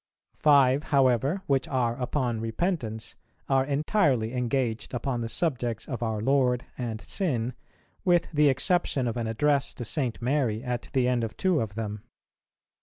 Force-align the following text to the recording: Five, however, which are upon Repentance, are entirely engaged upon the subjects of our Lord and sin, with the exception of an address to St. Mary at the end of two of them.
Five, 0.39 0.85
however, 0.85 1.43
which 1.45 1.67
are 1.67 1.95
upon 1.95 2.41
Repentance, 2.41 3.13
are 3.47 3.63
entirely 3.63 4.33
engaged 4.33 4.95
upon 4.95 5.21
the 5.21 5.29
subjects 5.29 5.87
of 5.87 6.01
our 6.01 6.21
Lord 6.21 6.65
and 6.75 6.99
sin, 7.01 7.53
with 8.03 8.27
the 8.31 8.49
exception 8.49 9.07
of 9.07 9.15
an 9.15 9.27
address 9.27 9.75
to 9.75 9.85
St. 9.85 10.19
Mary 10.19 10.63
at 10.63 10.87
the 10.93 11.07
end 11.07 11.23
of 11.23 11.37
two 11.37 11.61
of 11.61 11.75
them. 11.75 12.01